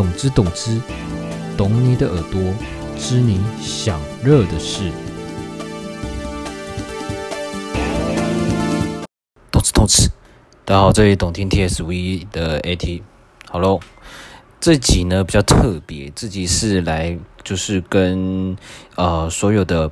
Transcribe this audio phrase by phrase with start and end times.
[0.00, 0.80] 懂之懂之，
[1.58, 2.40] 懂你的耳朵，
[2.98, 4.90] 知你想热的事。
[9.50, 10.08] 懂之懂之，
[10.64, 13.02] 大家好，这里懂听 TSV 的 AT。
[13.50, 13.78] 好喽，
[14.58, 18.56] 这集呢比较特别，这集是来就是跟
[18.94, 19.90] 呃所有的。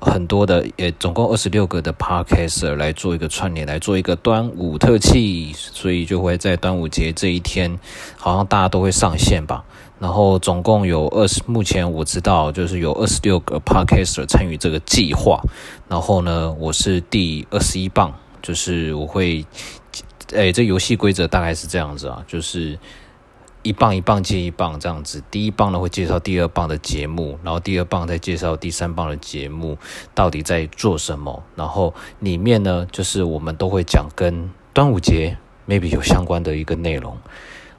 [0.00, 7.78] 很多的，也总共二十六个的 podcaster 来做一个串联，来做一个端午特辑，所以就会在端午节这一天，
[8.16, 9.64] 好像大家都会上线吧。
[9.98, 15.40] 然后总共有二十，目前我知道就是有二十六个 podcaster 参与这个计划。
[15.88, 18.12] 然后呢，我是第二十一棒，
[18.42, 19.44] 就是我会，
[20.32, 22.78] 诶，这游戏规则大概是这样子啊，就是。
[23.68, 29.76] 一棒一棒接一棒这样子，第一棒呢会介绍第二棒的节目，然后第二棒再介绍第三棒的节目
[30.14, 35.36] 到底在做什么，然后里面呢就是我们都会讲跟端午节
[35.68, 37.14] maybe 有相关的一个内容。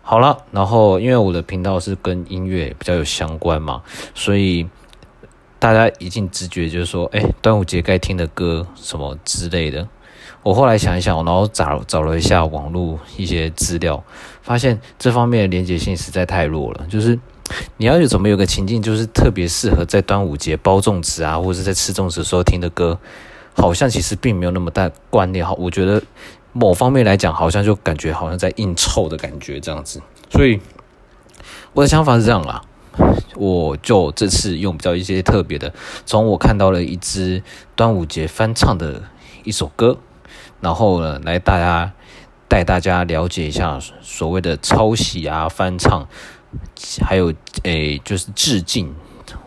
[0.03, 3.81] 好了，然后因为我的频道是跟音乐比较有相关嘛，
[4.13, 4.69] 所以
[5.57, 9.87] 大家一定直觉就是说，哎，端午节该听的歌什么之类的。
[10.41, 14.01] 我后来想一想，然后找找了一下网络一些资料，
[14.41, 16.85] 发现这方面的连接性实在太弱了。
[16.89, 17.19] 就是
[17.77, 22.97] 你要有怎么有个情境，就是特别适合在端午节包粽子啊，或者是在吃粽子的时候听的歌，
[23.53, 25.45] 好像其实并没有那么大关联。
[25.45, 26.01] 好，我觉得
[26.53, 30.01] 某方面来讲，好像就感觉好像在硬凑的感觉这样子。
[30.31, 30.59] 所以
[31.73, 32.61] 我的想法是这样啦，
[33.35, 35.73] 我就这次用比较一些特别的，
[36.05, 37.43] 从我看到了一支
[37.75, 39.03] 端午节翻唱的
[39.43, 39.97] 一首歌。
[40.61, 41.93] 然后呢，来大家
[42.47, 46.07] 带大家了解一下所谓的抄袭啊、翻唱，
[47.01, 48.93] 还有诶，就是致敬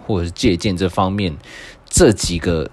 [0.06, 1.36] 或者是借鉴这方面
[1.84, 2.70] 这几个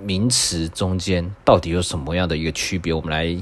[0.00, 2.92] 名词中间到底有什么样的一个区别？
[2.92, 3.36] 我们来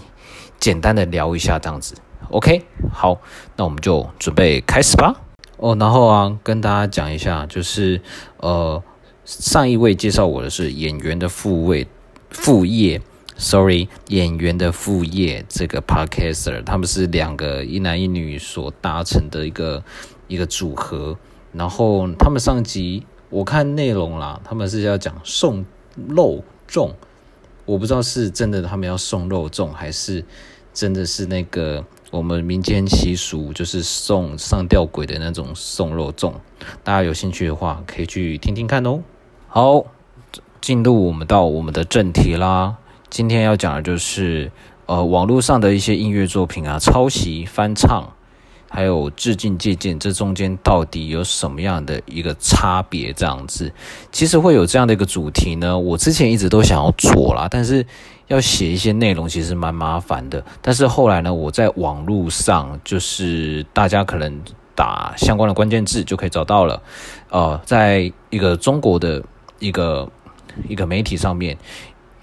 [0.60, 1.94] 简单的聊一下这样子。
[2.30, 3.18] OK，好，
[3.56, 5.14] 那我们就准备开始吧。
[5.56, 8.00] 哦，然后啊，跟大家讲一下，就是
[8.36, 8.82] 呃，
[9.24, 11.88] 上一位介绍我的是演员的副位
[12.30, 13.00] 副业。
[13.40, 19.84] Sorry，演员的副业这个 Podcaster，他们是两个一男一女所搭成的一个
[20.26, 21.16] 一个组合。
[21.52, 25.64] 然后他们上集我看内容啦，他们是要讲送
[26.08, 26.90] 肉粽，
[27.64, 30.24] 我不知道是真的他们要送肉粽，还是
[30.74, 36.32] 真的是那个我们民间习俗，就是送上吊鬼的那种送肉粽。
[36.82, 39.00] 大家有兴趣的话，可以去听听看哦。
[39.46, 39.84] 好，
[40.60, 42.76] 进入我们到我们的正题啦。
[43.10, 44.50] 今天要讲的就是，
[44.86, 48.12] 呃，网络上的一些音乐作品啊，抄袭、翻唱，
[48.68, 53.10] 还有致敬、借鉴，这中间到底有什么样的一个差别？
[53.14, 53.72] 这样子，
[54.12, 55.78] 其实会有这样的一个主题呢。
[55.78, 57.84] 我之前一直都想要做啦，但是
[58.26, 60.44] 要写一些内容，其实蛮麻烦的。
[60.60, 64.40] 但是后来呢，我在网络上，就是大家可能
[64.74, 66.82] 打相关的关键字就可以找到了。
[67.30, 69.24] 呃，在一个中国的
[69.58, 70.06] 一个
[70.68, 71.56] 一个媒体上面。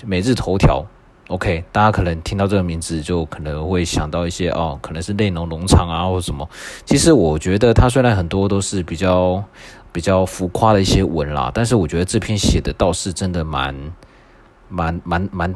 [0.06, 0.86] 每日头条
[1.30, 6.48] ，OK，大家可能听到这个名字就可能会想到一些哦，可能是内容农场啊或什么。
[6.86, 9.44] 其实我觉得它虽然很多都是比较
[9.92, 13.76] 比较浮夸的一些文啦，但是我觉得这篇写的倒是真的蛮
[14.70, 15.56] 蛮蛮蛮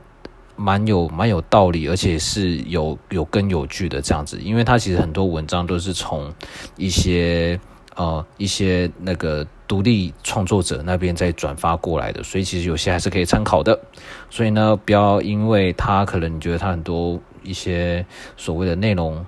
[0.55, 4.39] 蛮有蛮有道理，而且是有有根有据的这样子。
[4.39, 6.33] 因为它其实很多文章都是从
[6.75, 7.59] 一些
[7.95, 9.45] 呃一些那个。
[9.69, 13.79] 独立创作者那边再转发过来的，所以其实有些还是可以参考的。
[14.27, 18.03] 所以呢，不要因为他可能你觉得他很多一些
[18.35, 19.23] 所谓的内容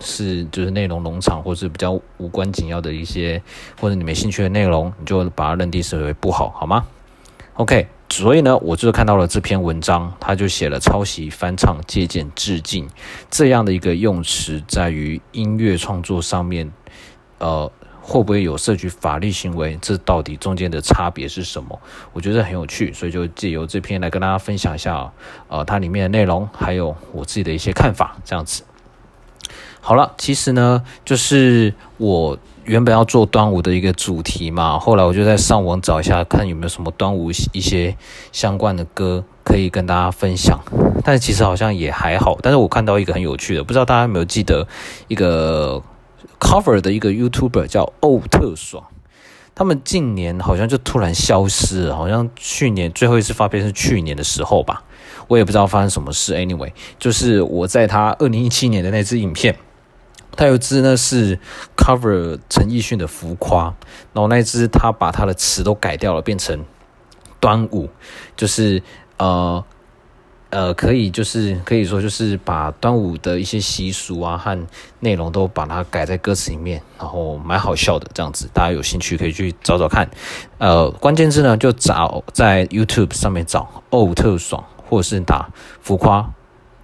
[0.00, 3.42] 是就是内容农场，或是比较无关紧要的一些
[3.78, 6.86] 或者你没兴趣的内容，你就把它认定是为不好，好吗
[7.56, 12.88] ？OK，所以呢，我就是看到了这篇文章，他就写了抄袭、翻唱、借鉴、致敬
[13.30, 16.72] 这样的一个用词，在于音乐创作上面，
[17.36, 17.70] 呃。
[18.02, 19.78] 会不会有涉及法律行为？
[19.80, 21.80] 这到底中间的差别是什么？
[22.12, 25.12] 我觉得很有趣，所以就借由这篇来跟大家分享一下，
[25.48, 28.64] 呃，它里面的内容，还有我自己的一些看法，这样子。
[29.80, 37.96] 好了，其实呢，就是我原本要做端午的一个主题嘛，后来我就在上网找一下，看有没有什么端午一些
[38.32, 40.60] 相关的歌可以跟大家分享。
[41.04, 44.66] 但其实好像也还好，但是我看到一个很有趣的，不知道大家有没有记得
[45.06, 45.82] 一个。
[46.38, 48.84] Cover 的一个 YouTuber 叫欧特爽，
[49.54, 54.84] 他们近年好像就突然消失了，好像去年最后一次发片是去年的时候吧，
[55.28, 56.34] 我也不知道发生什么事。
[56.34, 59.56] Anyway，就是我在他二零一七年的那支影片，
[60.36, 61.38] 他有支呢是
[61.76, 63.74] Cover 陈奕迅的浮夸，
[64.12, 66.64] 然后那支他把他的词都改掉了，变成
[67.40, 67.90] 端午，
[68.36, 68.82] 就是
[69.16, 69.64] 呃
[70.52, 74.66] 呃，可以就是可以说就是把端午的一些习俗啊和
[75.00, 80.10] 内容都把它改在歌词里面，然后蛮好笑的这样子，大家有兴趣可以去找找看。
[80.58, 85.48] 呃，关键字呢就找在 YouTube 上面找哦特爽，或者是打
[85.80, 86.30] 浮夸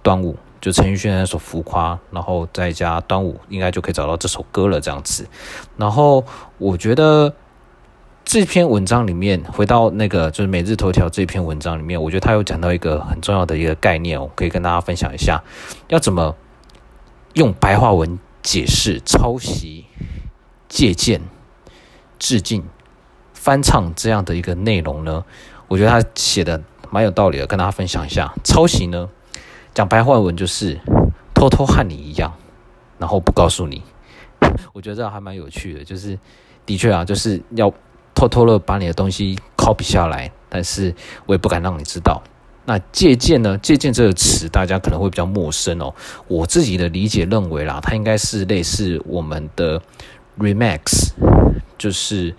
[0.01, 5.27] 端午，就陈奕迅那首浮夸，然后再加端午，应该就可以找到这首歌了这样子。
[5.77, 6.25] 然后
[6.57, 7.31] 我觉得。
[8.29, 15.43] 这篇文章里面，回到那个就是每日头条这篇文章里面，我觉得他有讲到一个很重要的一个概念，我可以跟大家分享一下，
[15.87, 16.35] 要怎么
[17.33, 19.87] 用白话文解释抄袭、
[20.67, 21.19] 借鉴、
[22.19, 22.63] 致敬、
[23.33, 25.25] 翻唱这样的一个内容呢？
[25.67, 26.61] 我觉得他写的
[26.91, 28.31] 蛮有道理的，跟大家分享一下。
[28.43, 29.09] 抄袭呢，
[29.73, 30.79] 讲白话文就是
[31.33, 32.31] 偷偷和你一样，
[32.99, 33.81] 然后不告诉你。
[34.71, 36.19] 我觉得这还蛮有趣的，就是
[36.67, 37.73] 的确啊，就是要。
[38.19, 40.93] 偷偷的把你的东西 copy 下来，但是
[41.25, 42.21] 我也不敢让你知道。
[42.65, 43.57] 那借鉴呢？
[43.59, 45.95] 借鉴这个词，大家可能会比较陌生哦。
[46.27, 49.81] 我自己的理解认为啦，它应该是类似我们的
[50.37, 51.13] remix，
[51.77, 52.35] 就是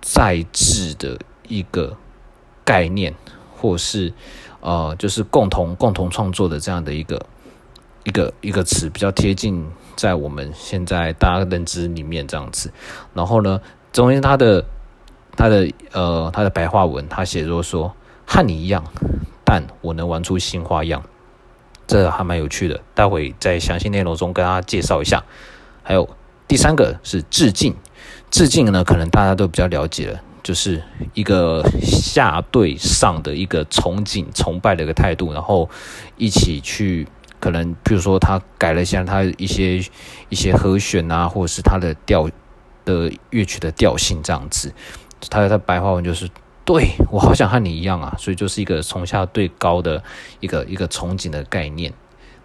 [0.00, 1.94] 再制的一个
[2.64, 3.14] 概念，
[3.58, 4.14] 或是
[4.60, 7.26] 呃，就是共同共同创作的这样的一个
[8.04, 12.72] 一个一个词，比较贴近在我们现在大家认知里面这样子。
[13.12, 13.60] 然后呢，
[13.92, 14.64] 总之它的。
[15.36, 17.94] 他的呃，他的白话文，他写作说
[18.26, 18.84] 和你一样，
[19.44, 21.02] 但我能玩出新花样，
[21.86, 22.80] 这还蛮有趣的。
[22.94, 25.24] 待会在详细内容中跟大家介绍一下。
[25.82, 26.08] 还有
[26.46, 27.74] 第三个是致敬，
[28.30, 30.82] 致敬呢，可能大家都比较了解了，就是
[31.14, 35.68] 一个下对上的一个崇敬、崇拜的一个态度，然后
[36.16, 37.08] 一起去，
[37.40, 39.78] 可能比如说他改了一下他一些
[40.28, 42.28] 一些和弦啊，或者是他的调
[42.84, 44.72] 的乐曲的调性这样子。
[45.28, 46.28] 他的白话文就是
[46.64, 50.02] 对我好想和你一样啊，所以就是一个从下对高的
[50.40, 51.92] 一个一个憧憬的概念。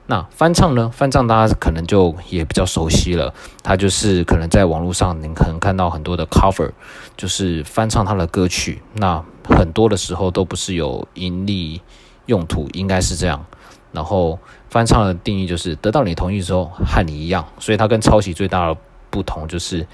[0.07, 0.91] 那翻唱呢？
[0.93, 3.33] 翻唱大家可能就也比较熟悉了，
[3.63, 6.71] 他就是可能在网络上您可能看到很多的 cover，
[7.17, 8.83] 就是翻唱他的歌曲。
[8.93, 11.81] 那很多的时候都不是有盈利
[12.27, 13.43] 用途，应该是这样。
[13.91, 14.37] 然后
[14.69, 18.77] 翻唱的定义就是得到你同意之后和你一样，所以它跟抄袭最大的
[19.09, 19.87] 不同就是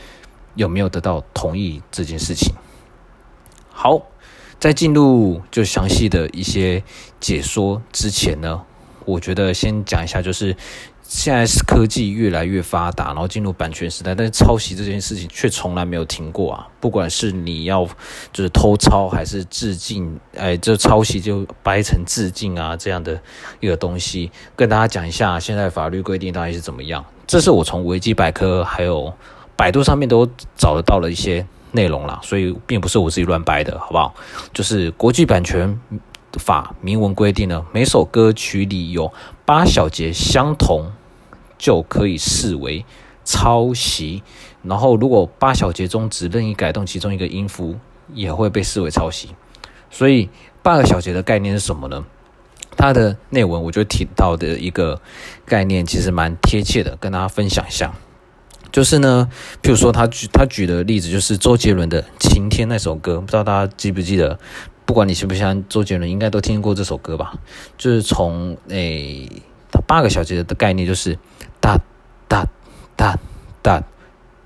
[0.55, 2.53] 有没有得到同意这件事情。
[3.83, 3.99] 好，
[4.59, 6.83] 在进入就详细的一些
[7.19, 8.61] 解说之前呢，
[9.05, 10.55] 我觉得先讲一下，就是
[11.01, 16.67] 现在是科技越来越发达，然后进入版权时代，但是抄袭这件事情却从来没有停过啊！
[16.79, 17.83] 不管是你要
[18.31, 23.19] 就是偷抄还是致敬，哎，这抄袭就掰成致敬啊这样的
[23.61, 27.03] 一个东西，跟大家讲一下现在法律规定到底是怎么样。
[27.25, 29.11] 这是我从维基百科还有
[29.55, 31.47] 百度上面都找得到了一些。
[31.71, 34.13] 内容啦，所以并不是我自己乱掰的，好不好？
[34.53, 35.79] 就是国际版权
[36.33, 39.11] 法明文规定呢，每首歌曲里有
[39.45, 40.91] 八小节相同，
[41.57, 42.85] 就可以视为
[43.23, 44.23] 抄袭。
[44.63, 47.75] 然后，如果八小节中只任意改动其中一个音符，
[48.13, 49.29] 也会被视为抄袭。
[49.89, 50.29] 所以，
[50.61, 52.05] 八个小节的概念是什么呢？
[52.77, 55.01] 它的内文我就提到的一个
[55.45, 57.93] 概念，其实蛮贴切的，跟大家分享一下。
[58.71, 59.29] 就是呢，
[59.61, 64.39] 譬如说他举他举的例子就是周杰伦的《晴天》那首歌，不知道大家记不记得？
[64.85, 67.33] 不管你喜不喜欢周杰伦，应该都听过这首歌吧？
[67.77, 69.29] 就是从诶，
[69.71, 71.17] 他八个小节的概念就是
[71.59, 71.77] 哒
[72.27, 72.45] 哒
[72.95, 73.17] 哒
[73.61, 73.83] 哒，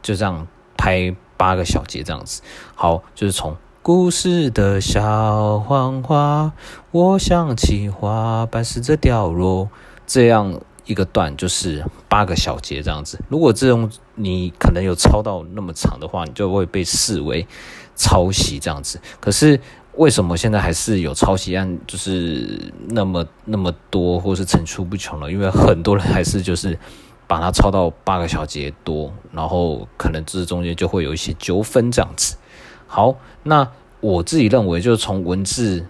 [0.02, 2.42] 就这样拍八个小节这样子。
[2.76, 6.52] 好，就是从故事的小黄花，
[6.92, 9.70] 我想起花瓣试着掉落，
[10.08, 10.60] 这样。
[10.86, 17.46] 一个段就是八个小节这样子，如果这种你可能有抄到那么长的话，你就会被视为
[17.96, 19.02] 抄袭这样子。
[19.20, 19.60] 可是
[19.94, 25.32] 为什么现在还是有抄袭案，就是那么那么多，或是层出不穷了？
[25.32, 26.78] 因为很多人还是就是
[27.28, 32.38] 把它抄到八个小节多，然后可能这中间就会有一些纠纷这样子。
[32.88, 33.68] 好，那
[34.02, 35.86] 我自己认为就是从文字。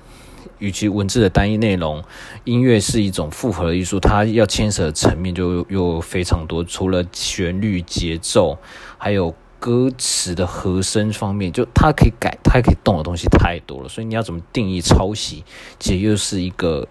[0.59, 2.03] 与其文字的单一内容，
[2.43, 6.63] 音乐是一种复合的艺术，它要牵扯的层面就又非常多。
[6.63, 8.57] 除了旋律、节奏，
[8.97, 13.89] 还有歌词的和声方面，就它可以改、它可以动的东西太多了。
[13.89, 15.43] 所以你要怎么定义抄袭，
[15.79, 16.87] 其实又是一个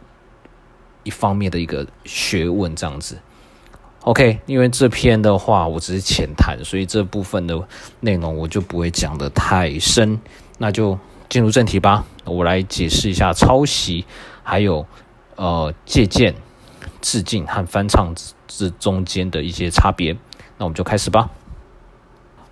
[1.02, 2.74] 一方面的一个学问。
[2.74, 3.18] 这样子
[4.02, 7.66] ，OK，因为这篇的话我只是浅谈，所以这部分的
[8.00, 10.20] 内容我就不会讲的太深，
[10.58, 10.98] 那就。
[11.28, 14.04] 进入正题吧，我来解释一下抄袭，
[14.42, 14.86] 还有
[15.36, 16.34] 呃借鉴、
[17.00, 18.14] 致敬和翻唱
[18.46, 20.16] 这中间的一些差别。
[20.58, 21.30] 那我们就开始吧。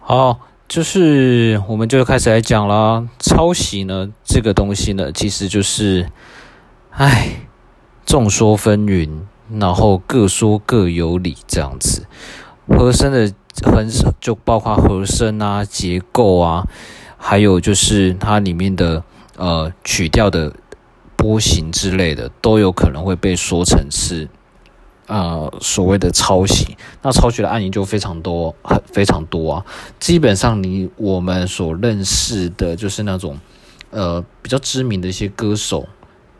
[0.00, 3.06] 好，就是我们就开始来讲啦。
[3.20, 6.10] 抄袭呢，这个东西呢，其实就是，
[6.90, 7.46] 唉，
[8.04, 12.06] 众说纷纭，然后各说各有理这样子。
[12.68, 13.32] 和声的
[13.64, 16.66] 很少就包括和声啊、结构啊，
[17.24, 19.04] 还有就是它里面的
[19.36, 20.52] 呃曲调的
[21.14, 24.28] 波形之类的，都有可能会被说成是。
[25.08, 29.66] 呃，所谓的抄袭，那抄袭的案例就非常多，很非常多啊。
[29.98, 33.38] 基本上，你我们所认识的，就是那种
[33.90, 35.86] 呃比较知名的一些歌手，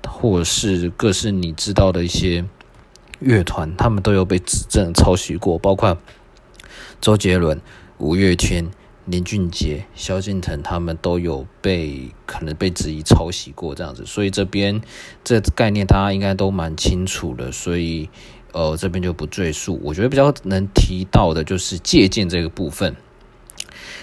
[0.09, 2.45] 或者是各式你知道的一些
[3.19, 5.99] 乐团，他们都有被指证抄袭过，包括
[7.01, 7.61] 周杰伦、
[7.99, 8.71] 五月天、
[9.05, 14.05] 林俊杰、萧敬腾，他们都有被可能被质疑抄袭过这样子。
[14.07, 14.81] 所以这边
[15.25, 18.09] 这概念大家应该都蛮清楚的，所以。
[18.55, 19.81] 呃，这边就不赘述。
[19.83, 22.95] 我觉得比较能提到的就是借鉴这个部分。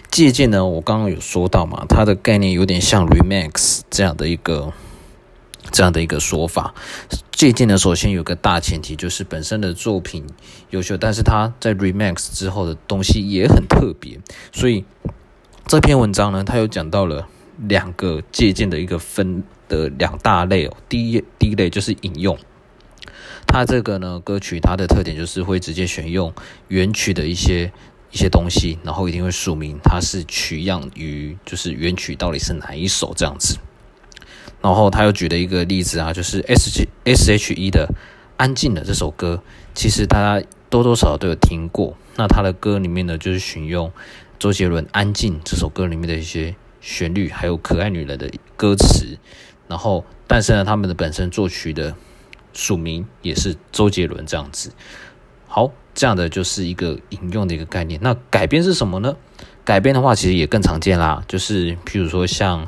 [0.09, 4.73] 借鉴呢，我刚刚有说到嘛，它的概念有点像 remix 这样的一个
[5.71, 6.73] 这样的一个说法。
[7.31, 10.25] 借鉴呢，首先有个大前提就是本身的作品
[10.71, 14.19] 优秀，但是它在 remix 之后的东西也很特别。
[14.51, 14.83] 所以
[15.67, 20.75] 这篇文章呢，它有讲到了两个借鉴的一个分的两大类哦。
[20.89, 22.37] 第一第一类就是引用。
[23.47, 26.33] 它这个呢，歌曲它的特点就是会直接选用
[26.67, 27.71] 原曲的一些
[28.11, 33.57] 一些东西，然后一定会署名它是取样于就是原曲到底是哪一首这样子。
[34.61, 37.87] 然后他又举了一个例子啊，就是 S S H E 的
[38.37, 39.41] 《安静的》这首歌，
[39.73, 41.95] 其实大家多多少少都有听过。
[42.15, 43.91] 那他的歌里面呢，就是选用
[44.37, 49.17] 周杰伦《安静》这首歌里面的一些旋律，还有可爱女人的歌词。
[49.67, 51.95] 然后，但是呢，他们的本身作曲的。
[52.51, 54.71] 署名也是周杰伦这样子，
[55.47, 57.99] 好，这样的就是一个引用的一个概念。
[58.01, 59.15] 那改编是什么呢？
[59.63, 62.67] 改编的话，其实也更常见啦，就是譬如说像，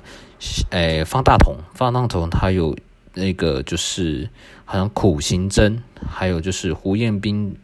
[0.72, 2.76] 诶方大同，方大同他有
[3.14, 4.30] 那个就是
[4.66, 7.56] 好像苦行僧，还有就是胡彦斌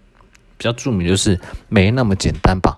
[0.57, 2.77] 比较著名，就是没那么简单吧，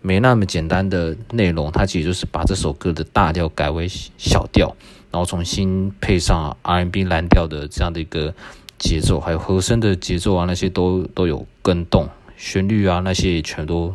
[0.00, 4.76] 没那么简单的内容，他其实就是把这首歌的大调改为小调，
[5.10, 8.34] 然后重新配上 R&B 蓝调的这样的一个。
[8.78, 13.92] 节奏还有和声的节奏啊，那些都都有跟动，旋律啊那些也全都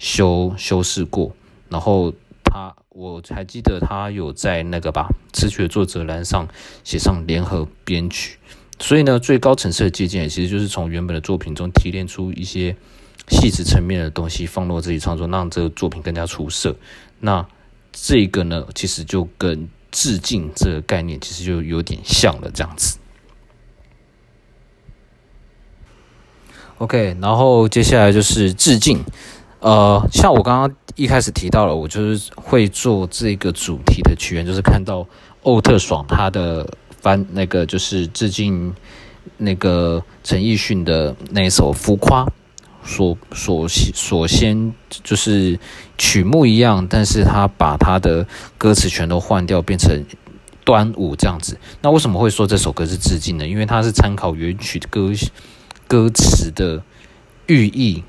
[0.00, 1.30] 修修饰过。
[1.68, 6.46] 然后他我还记得他有在那个吧词曲的作者栏上
[6.84, 8.38] 写上联合编曲。
[8.78, 12.76] 所以呢，最高层次的借鉴其实就是从原本的作品中提炼出一些
[13.28, 16.76] 细致层面的东西，放入自己创作，让这个作品更加出色。
[17.18, 17.44] 那
[17.90, 22.98] 这个呢，其实就跟致敬这个概念其实就有点像了，这样子。
[26.78, 29.02] OK，然后接下来就是致敬。
[29.64, 35.06] 呃，像我刚刚一开始提到了，我就是会做这个主题的起源，就是看到
[35.42, 36.68] 欧特爽他的
[37.00, 38.74] 翻那个就是致敬
[39.38, 42.26] 那个陈奕迅的那一首《浮夸》，
[42.84, 45.58] 所所所先就是
[45.96, 48.26] 曲目一样，但是他把他的
[48.58, 50.04] 歌词全都换掉，变成
[50.62, 51.58] 端午这样子。
[51.80, 53.48] 那为什么会说这首歌是致敬呢？
[53.48, 55.10] 因为它是参考原曲歌。
[55.86, 56.82] 歌词的
[57.46, 58.02] 寓意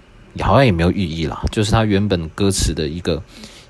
[0.43, 3.23] 好像也没有寓意啦，就是他原本歌词的一个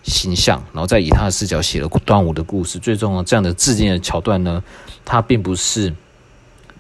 [0.03, 2.79] 形象，然后再以他的视角写了端午的故事。
[2.79, 4.63] 最重要这样的致敬的桥段呢，
[5.03, 5.93] 它并不是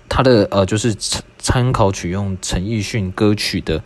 [0.09, 0.95] 他的呃，就是
[1.37, 3.83] 参考取用陈奕迅歌曲的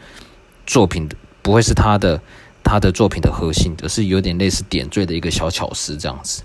[0.66, 2.22] 作品的，不会是他的
[2.64, 6.44] 他的作品的核心，而是有点类似点缀的一个小巧思这样子。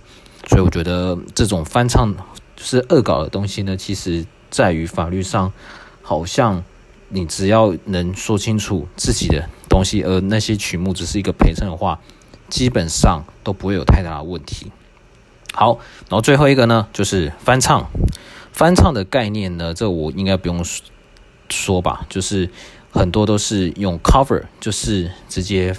[0.48, 2.14] 所以我觉得这种翻唱
[2.56, 5.52] 是恶搞的东西呢，其实在于法律上
[6.02, 6.64] 好像。
[7.14, 12.00] 你只要能说清楚自己的东西，而那些曲目只是一个陪衬的话，
[12.48, 14.72] 基本上都不会有太大的问题。
[15.52, 15.78] 好，
[16.08, 17.86] 然后最后一个呢，就是翻唱。
[18.52, 20.64] 翻唱的概念呢，这我应该不用
[21.48, 22.50] 说吧，就是
[22.90, 25.76] 很多都是用 cover，就是直接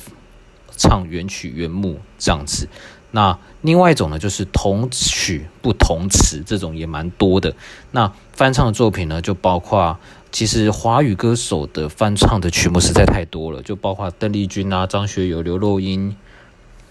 [0.77, 2.70] 唱原曲原目这样子。
[3.12, 7.54] 那另外一种呢，就是同曲不同词，这种也蛮多的。
[7.92, 10.00] 那翻唱的作品呢，就包括。
[10.36, 16.13] 其实华语歌手的翻唱的曲目实在太多了，就包括邓丽君啊、张学友、刘若英、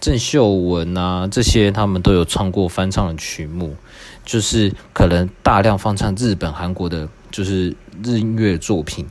[0.01, 3.75] 郑秀文啊这些，他们都有唱过翻唱的曲目，
[4.25, 9.05] 就是可能大量翻唱日本、韩国的，就是日音乐作品。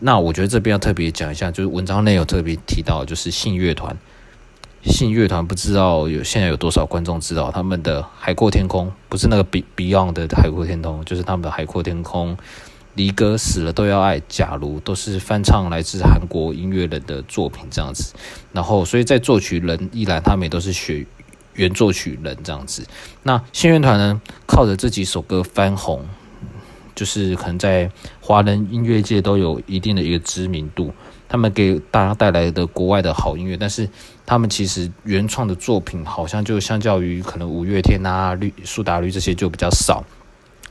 [0.00, 3.96] 那我觉得这边要特别讲一下，就是文章内有特别提到，就是信乐团。
[4.82, 12.36] 信乐团不知道有现在有多少观众知道他们的《海阔天空》，不是那个 Beyond 的《海阔天空》，就是他们的《海阔天空》。
[12.94, 18.14] 离歌死了都要爱，假如都是翻唱来自韩国音乐人的作品这样子，
[18.52, 21.04] 然后所以在作曲人一来，他们也都是学
[21.54, 22.84] 原作曲人这样子。
[23.22, 26.04] 那信乐团呢，靠着这几首歌翻红，
[26.94, 30.92] 就是可能在华人音乐界都有一定的一个知名度。
[31.26, 33.88] 他们给大家带来的国外的好音乐，但是
[34.24, 40.04] 他们其实原创的作品好像就相较于可能五月天啊、绿苏打绿这些就比较少，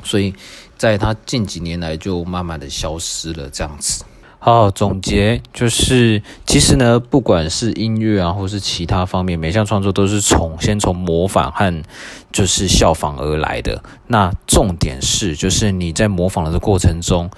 [0.04, 0.34] 所以
[0.78, 4.04] 在他近几年来就慢慢的消失了这样子。
[4.40, 11.84] 好，总结就是，其实呢，不管是音乐啊，或是其他方面，每项创作都是从先从模仿和
[12.32, 13.82] 就是效仿而来的。
[14.08, 17.30] 那重点是，就是你在模仿的过程中。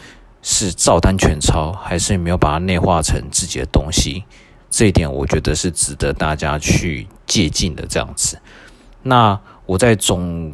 [0.47, 4.25] 是照单全抄，还是没有把它内化成自己的东西？
[4.69, 7.83] 这一点我觉得是值得大家去借鉴的。
[7.87, 8.37] 这样子，
[9.01, 10.53] 那我在总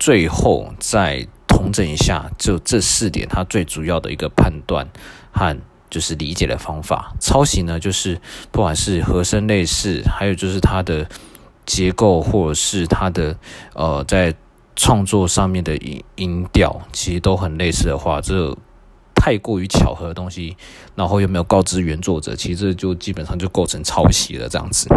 [0.00, 1.24] 最后再
[1.60, 4.86] 统整一下，就这四点，它最主要的一个判断
[5.30, 5.56] 和
[5.88, 7.14] 就是理解的方法。
[7.20, 11.08] 抄袭呢，就是不管是和声类似，还有就是它的
[11.66, 13.36] 结构，或者是它的
[13.74, 14.34] 呃在
[14.76, 18.56] 创作上面的音音调，其实都很类似的话，这。
[19.22, 20.56] 太过于巧合的东西，
[20.94, 24.88] 然后又没有告知原作者，其实这就基本上就构成抄袭了这样子。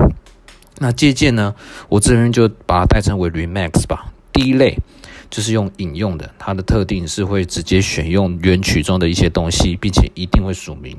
[0.77, 1.53] 那借鉴呢？
[1.89, 4.13] 我这边就把它代称为 remix 吧。
[4.31, 4.79] 第一类
[5.33, 10.95] 就是用引用的，它的特定是会直接选用原曲中的一些东西，并且一定会署名，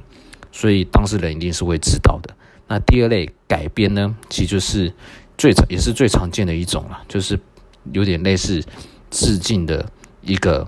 [0.51, 2.35] 所以当事人一定是会知道的。
[2.67, 4.93] 那第二类改编呢，其实就是
[5.39, 7.39] 最常也是最常见的一种了，就是
[7.93, 8.61] 有点类似
[9.09, 9.89] 致敬的
[10.21, 10.67] 一个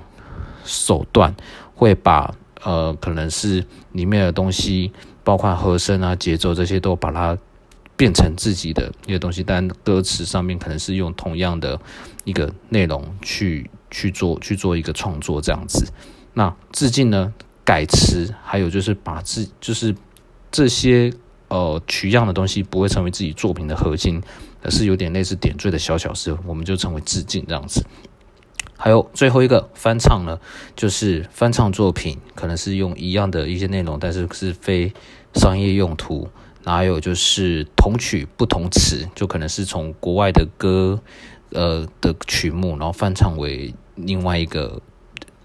[0.65, 1.35] 手段，
[1.75, 2.33] 会把
[2.63, 4.93] 呃，可能是里面的东西，
[5.25, 7.37] 包括和声啊、节奏这些，都把它
[7.97, 9.43] 变成自己的一个东西。
[9.43, 11.81] 但歌词上面可能是用同样的
[12.25, 15.87] 一个内容去去做去做一个创作这样子。
[16.35, 17.33] 那致敬呢，
[17.65, 19.95] 改词，还有就是把自就是
[20.53, 21.13] 这些
[21.49, 24.23] 呃取样的东西不会成为自己作品的核心，
[24.63, 27.85] 而是有点类似点缀的小小事，我们就称为致敬这样子。
[28.77, 30.39] 还有最后一个翻唱呢，
[30.77, 34.93] 就是翻唱作品，可能是用一样的一些内容，但是是非
[35.33, 36.29] 商业用途。
[36.75, 41.01] 还有就是同曲不同词，就可能是从国外的歌，
[41.51, 44.81] 呃的曲目，然后翻唱为另外一个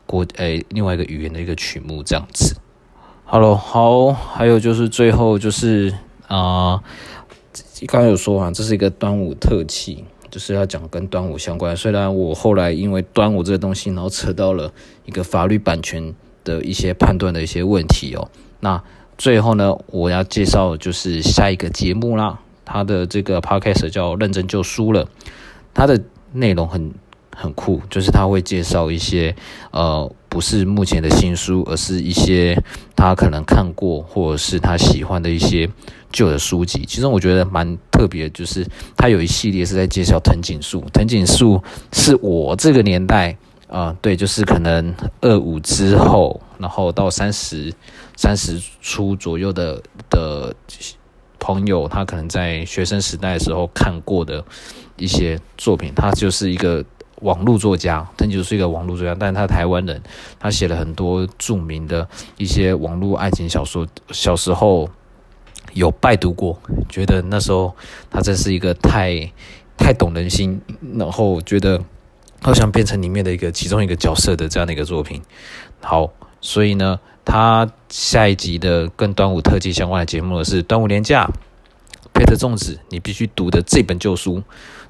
[0.06, 2.58] 国诶另外一个语言的一个曲目这样子。
[3.26, 5.94] Hello，好，还有就是最后就是
[6.28, 6.82] 啊，
[7.88, 10.06] 刚刚有说啊，这是一个端午特辑。
[10.30, 14.72] 就是要讲跟端午相关，虽然我后来因为端午这个东西，然后扯到了
[15.04, 16.16] 一个法律版权
[16.46, 18.32] 的一些判断的一些问题哦。
[18.62, 18.82] 那
[19.18, 25.08] 最后呢，我要介绍就是下一个节目啦，它的这个 podcast 叫认真就输了，
[25.74, 26.94] 它的内容很
[27.36, 29.36] 很酷，就是他会介绍一些
[29.72, 32.58] 呃不是目前的新书，而是一些
[32.96, 35.70] 他可能看过或者是他喜欢的一些。
[36.14, 40.84] 旧的书籍，其中我觉得蛮特别，就是他有一系列是在介绍藤井树。
[40.92, 43.38] 藤井树是我这个年代
[43.72, 47.74] 啊，对，就是可能二五之后，然后到三十
[48.18, 50.54] 三十出左右的的
[51.40, 54.44] 朋友，他可能在学生时代的时候看过的
[54.98, 55.94] 一些作品。
[55.96, 56.84] 他就是一个
[57.22, 60.02] 网络作家，他就是一个网络作家，但是他台湾人，
[60.38, 62.06] 他写了很多著名的
[62.38, 63.88] 一些网络爱情小说。
[64.12, 64.90] 小时候。
[65.74, 67.74] 有拜读过，觉得那时候
[68.10, 69.32] 他真是一个太
[69.78, 70.60] 太懂人心，
[70.96, 71.82] 然后觉得
[72.42, 75.22] 好想变成里面的一个其中一个角色的这样的一个作品。
[75.82, 81.30] 好，所以呢，他下一集的跟端午特辑相关的节目是端午连假，
[82.14, 84.44] 配着粽子，你必须读的这本旧书。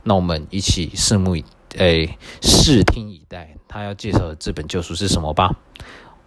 [0.03, 1.43] 那我们一起拭目以
[1.77, 5.55] 诶，视听以待，他要介绍的这本旧书是什么吧？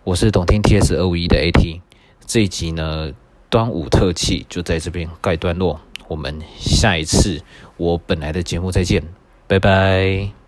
[0.05, 1.81] 我是懂听 T S 二五一的 A T，
[2.27, 3.13] 这一集呢。
[3.51, 7.41] 端午特辑就在这边盖段落，我们下一次
[7.77, 9.01] 我本来的节目再见，
[9.47, 10.44] 拜拜！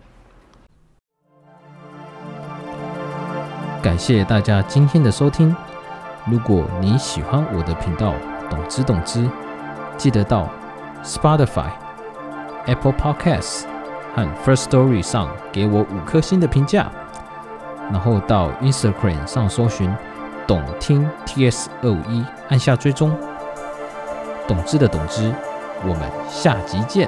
[3.87, 5.55] 感谢大家今天的收听。
[6.25, 8.13] 如果你喜欢我的频道，
[8.49, 9.25] 懂之懂之，
[9.95, 10.49] 记得到
[11.05, 11.69] Spotify、
[12.65, 13.63] Apple Podcasts
[14.13, 16.91] 和 First Story 上给我五颗星的评价，
[17.89, 19.89] 然后到 Instagram 上搜寻。
[20.45, 23.17] 懂听 TS 二五一，按下追踪。
[24.49, 25.33] 懂之的懂之，
[25.83, 27.07] 我们下集见。